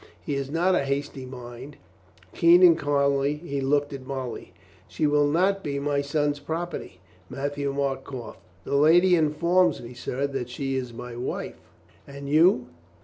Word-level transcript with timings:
He 0.25 0.33
has 0.33 0.49
not 0.49 0.73
a 0.73 0.83
hasty 0.83 1.27
mind. 1.27 1.77
Keen 2.33 2.63
and 2.63 2.75
kindly 2.75 3.35
he 3.35 3.61
looked 3.61 3.93
at 3.93 4.03
Molly. 4.03 4.51
"She 4.87 5.05
will 5.05 5.27
not 5.27 5.63
be 5.63 5.77
my 5.77 6.01
son's 6.01 6.39
property?" 6.39 6.99
Matthieu 7.29 7.71
Marc 7.71 8.03
coughed. 8.03 8.39
"The 8.63 8.73
lady 8.77 9.15
informs 9.15 9.79
me, 9.79 9.93
sir, 9.93 10.25
that 10.25 10.49
she 10.49 10.75
is 10.75 10.91
my 10.91 11.15
wife." 11.15 11.59
"And 12.07 12.27
you?" 12.27 12.69